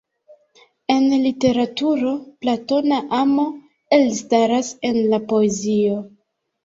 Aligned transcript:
En 0.93 1.03
literaturo 1.25 2.13
platona 2.45 3.01
amo 3.21 3.47
elstaras 4.01 4.75
en 4.93 4.99
la 5.13 5.25
poezio. 5.35 6.01